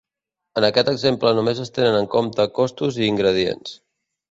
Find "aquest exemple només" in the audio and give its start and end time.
0.69-1.61